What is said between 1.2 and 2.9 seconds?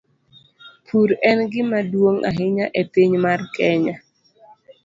en gima duong ahinya e